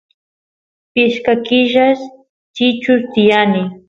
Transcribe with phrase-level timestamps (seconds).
[0.93, 1.99] pishka killas
[2.55, 3.63] chichus tiyani